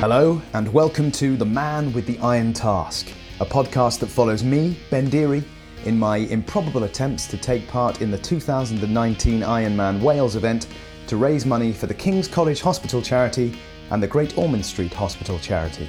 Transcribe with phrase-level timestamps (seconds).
[0.00, 4.78] Hello, and welcome to The Man with the Iron Task, a podcast that follows me,
[4.90, 5.42] Ben Deary,
[5.86, 10.68] in my improbable attempts to take part in the 2019 Ironman Wales event
[11.06, 15.38] to raise money for the King's College Hospital charity and the Great Ormond Street Hospital
[15.38, 15.88] charity.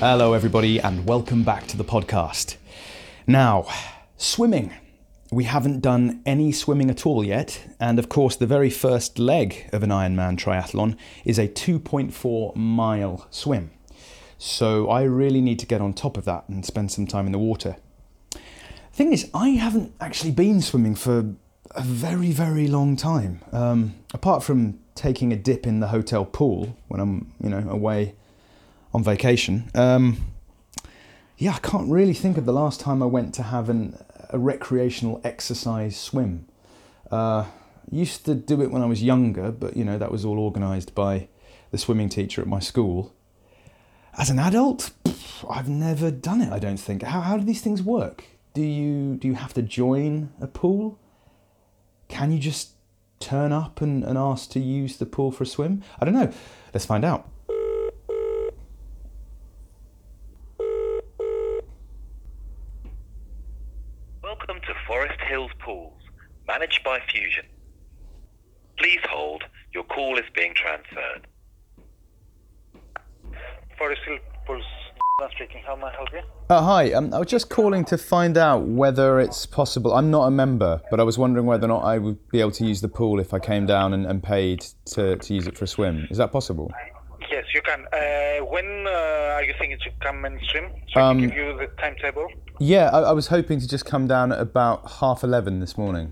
[0.00, 2.56] Hello, everybody, and welcome back to the podcast.
[3.28, 3.68] Now,
[4.16, 4.72] swimming.
[5.30, 9.68] We haven't done any swimming at all yet, and of course, the very first leg
[9.72, 13.70] of an Ironman triathlon is a 2.4 mile swim.
[14.38, 17.32] So I really need to get on top of that and spend some time in
[17.32, 17.76] the water.
[18.92, 21.34] Thing is, I haven't actually been swimming for
[21.70, 23.40] a very, very long time.
[23.52, 28.14] Um, apart from taking a dip in the hotel pool when I'm, you know, away
[28.92, 29.70] on vacation.
[29.74, 30.32] Um,
[31.36, 33.98] yeah, I can't really think of the last time I went to have an,
[34.34, 36.46] a recreational exercise swim.
[37.08, 37.46] Uh,
[37.88, 40.92] used to do it when I was younger, but you know that was all organised
[40.92, 41.28] by
[41.70, 43.14] the swimming teacher at my school.
[44.18, 46.52] As an adult, pff, I've never done it.
[46.52, 47.04] I don't think.
[47.04, 48.24] How how do these things work?
[48.54, 50.98] Do you do you have to join a pool?
[52.08, 52.70] Can you just
[53.20, 55.82] turn up and, and ask to use the pool for a swim?
[56.00, 56.32] I don't know.
[56.72, 57.28] Let's find out.
[64.46, 66.02] Welcome to Forest Hills Pools,
[66.46, 67.46] managed by Fusion.
[68.78, 71.26] Please hold, your call is being transferred.
[73.78, 74.62] Forest Hill Pools
[75.22, 75.62] I'm speaking.
[75.64, 76.20] How may I help you?
[76.50, 79.94] Uh, hi, um, I was just calling to find out whether it's possible.
[79.94, 82.50] I'm not a member, but I was wondering whether or not I would be able
[82.52, 85.56] to use the pool if I came down and, and paid to, to use it
[85.56, 86.08] for a swim.
[86.10, 86.72] Is that possible?
[87.30, 87.86] Yes, you can.
[87.92, 90.70] Uh, when uh, are you thinking to come and swim?
[90.92, 92.26] So I Um, can give you the timetable.
[92.58, 96.10] Yeah, I, I was hoping to just come down at about half 11 this morning.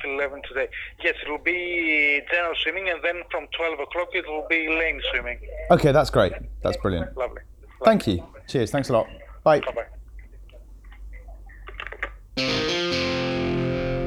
[0.00, 0.68] Half 11 today.
[1.02, 5.00] Yes, it will be general swimming, and then from 12 o'clock it will be lane
[5.10, 5.38] swimming.
[5.70, 6.32] Okay, that's great.
[6.62, 7.16] That's brilliant.
[7.16, 7.42] Lovely.
[7.84, 8.24] Thank you.
[8.48, 8.70] Cheers.
[8.70, 9.06] Thanks a lot.
[9.42, 9.60] Bye.
[9.60, 9.86] Bye bye.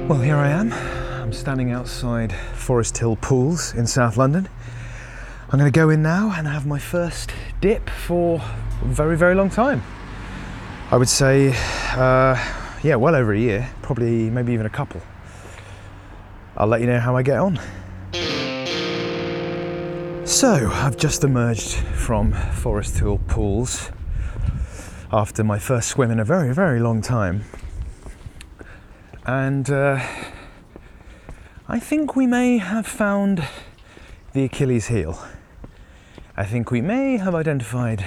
[0.08, 0.74] Well, here I am.
[0.74, 4.50] I'm standing outside Forest Hill Pools in South London.
[5.50, 7.32] I'm going to go in now and have my first
[7.62, 8.42] dip for
[8.82, 9.84] a very, very long time.
[10.92, 11.54] I would say,
[11.92, 12.36] uh,
[12.84, 15.02] yeah, well over a year, probably maybe even a couple.
[16.56, 17.60] I'll let you know how I get on.
[20.26, 23.92] So, I've just emerged from Forest Hill Pools
[25.12, 27.44] after my first swim in a very, very long time.
[29.26, 30.00] And uh,
[31.68, 33.48] I think we may have found
[34.34, 35.24] the Achilles heel.
[36.36, 38.06] I think we may have identified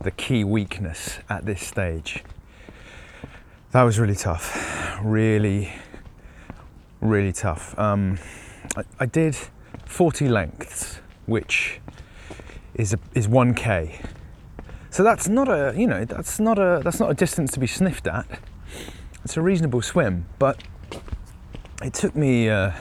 [0.00, 2.24] the key weakness at this stage.
[3.72, 4.98] That was really tough.
[5.02, 5.72] Really,
[7.04, 7.78] really tough.
[7.78, 8.18] Um,
[8.76, 9.36] I, I did
[9.86, 11.80] 40 lengths, which
[12.74, 14.04] is a, is 1k.
[14.90, 17.66] So that's not a you know that's not a that's not a distance to be
[17.66, 18.26] sniffed at.
[19.24, 20.62] It's a reasonable swim, but
[21.82, 22.72] it took me uh,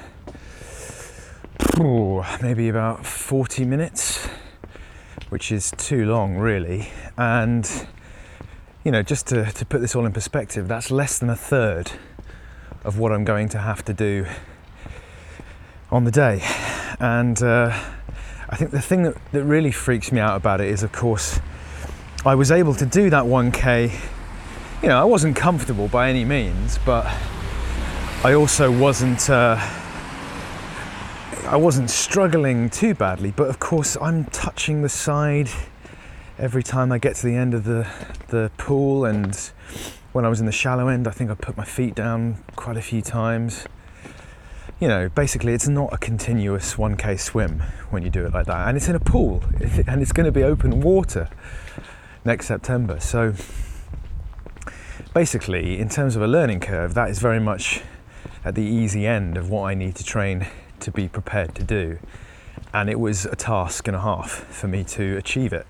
[2.41, 4.27] maybe about 40 minutes,
[5.29, 6.89] which is too long, really.
[7.17, 7.69] And,
[8.83, 11.91] you know, just to, to put this all in perspective, that's less than a third
[12.83, 14.25] of what I'm going to have to do
[15.91, 16.41] on the day.
[16.99, 17.77] And uh,
[18.49, 21.39] I think the thing that, that really freaks me out about it is, of course,
[22.25, 23.91] I was able to do that 1k
[24.83, 27.05] you know, I wasn't comfortable by any means, but
[28.21, 29.29] I also wasn't.
[29.29, 29.55] Uh,
[31.45, 35.49] I wasn't struggling too badly, but of course I'm touching the side
[36.37, 37.87] every time I get to the end of the
[38.27, 39.33] the pool, and
[40.13, 42.77] when I was in the shallow end, I think I put my feet down quite
[42.77, 43.65] a few times.
[44.79, 48.67] You know, basically, it's not a continuous 1k swim when you do it like that,
[48.67, 49.43] and it's in a pool,
[49.87, 51.29] and it's going to be open water
[52.25, 53.33] next September, so
[55.13, 57.81] basically, in terms of a learning curve, that is very much
[58.45, 60.47] at the easy end of what I need to train
[60.79, 61.99] to be prepared to do.
[62.73, 65.67] And it was a task and a half for me to achieve it.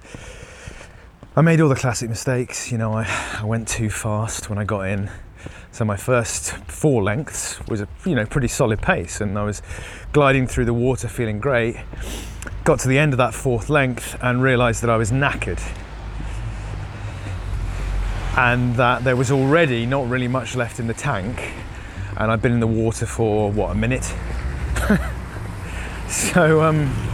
[1.36, 3.08] I made all the classic mistakes, you know, I,
[3.40, 5.10] I went too fast when I got in.
[5.72, 9.64] So my first four lengths was a you know pretty solid pace and I was
[10.12, 11.78] gliding through the water feeling great.
[12.64, 15.60] Got to the end of that fourth length and realized that I was knackered
[18.38, 21.52] and that there was already not really much left in the tank
[22.16, 24.14] and I'd been in the water for what a minute
[26.08, 27.13] so um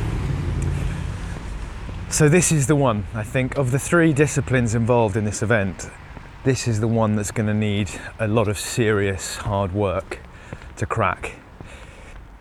[2.09, 5.89] so this is the one I think of the three disciplines involved in this event
[6.45, 10.19] this is the one that's going to need a lot of serious hard work
[10.77, 11.35] to crack.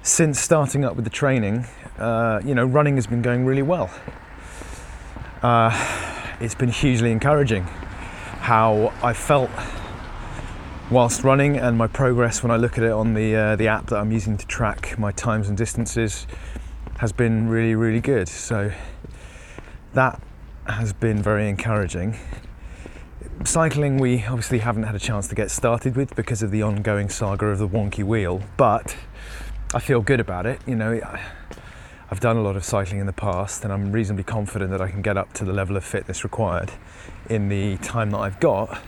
[0.02, 1.66] Since starting up with the training,
[1.98, 3.90] uh, you know, running has been going really well.
[5.42, 5.72] Uh,
[6.38, 9.50] it's been hugely encouraging how I felt
[10.92, 13.88] whilst running and my progress when I look at it on the uh, the app
[13.88, 16.28] that I'm using to track my times and distances
[16.98, 18.28] has been really really good.
[18.28, 18.70] So
[19.94, 20.20] that
[20.66, 22.16] has been very encouraging.
[23.44, 27.08] Cycling, we obviously haven't had a chance to get started with because of the ongoing
[27.08, 28.96] saga of the wonky wheel, but
[29.74, 30.60] I feel good about it.
[30.66, 31.00] You know,
[32.10, 34.90] I've done a lot of cycling in the past and I'm reasonably confident that I
[34.90, 36.72] can get up to the level of fitness required
[37.28, 38.80] in the time that I've got.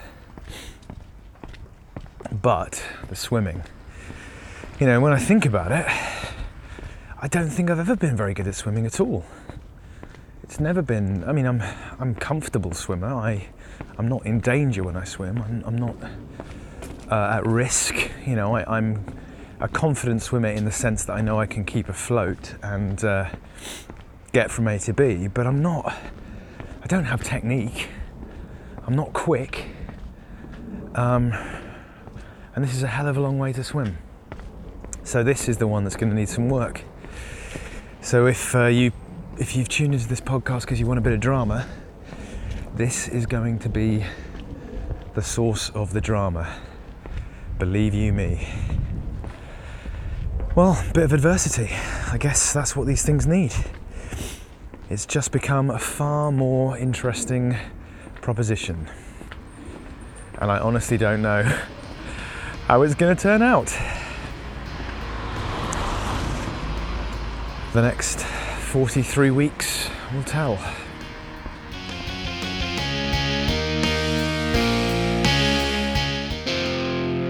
[2.32, 3.62] But the swimming,
[4.78, 5.86] you know, when I think about it,
[7.20, 9.24] I don't think I've ever been very good at swimming at all.
[10.50, 11.22] It's never been.
[11.22, 11.62] I mean, I'm
[12.00, 13.06] I'm comfortable swimmer.
[13.06, 13.46] I
[13.96, 15.38] I'm not in danger when I swim.
[15.38, 15.94] I'm, I'm not
[17.08, 17.94] uh, at risk.
[18.26, 19.04] You know, I, am
[19.60, 23.30] a confident swimmer in the sense that I know I can keep afloat and uh,
[24.32, 25.28] get from A to B.
[25.28, 25.96] But I'm not.
[26.82, 27.86] I don't have technique.
[28.88, 29.68] I'm not quick.
[30.96, 31.30] Um,
[32.56, 33.98] and this is a hell of a long way to swim.
[35.04, 36.82] So this is the one that's going to need some work.
[38.00, 38.90] So if uh, you
[39.40, 41.66] if you've tuned into this podcast because you want a bit of drama,
[42.76, 44.04] this is going to be
[45.14, 46.60] the source of the drama.
[47.58, 48.46] Believe you me.
[50.54, 51.70] Well, a bit of adversity.
[52.12, 53.54] I guess that's what these things need.
[54.90, 57.56] It's just become a far more interesting
[58.20, 58.90] proposition.
[60.38, 61.44] And I honestly don't know
[62.66, 63.74] how it's going to turn out.
[67.72, 68.26] The next
[68.70, 70.54] 43 weeks will tell.